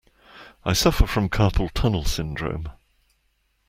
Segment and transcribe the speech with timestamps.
[0.65, 2.69] I suffer from carpal tunnel syndrome.